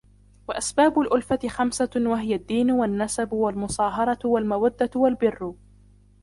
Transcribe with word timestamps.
وَأَسْبَابُ 0.47 0.99
الْأُلْفَةِ 0.99 1.39
خَمْسَةٌ 1.47 1.89
وَهِيَ 1.97 2.35
الدِّينُ 2.35 2.71
وَالنَّسَبُ 2.71 3.33
وَالْمُصَاهَرَةُ 3.33 4.19
وَالْمَوَدَّةُ 4.25 4.89
وَالْبِرُّ 4.95 5.55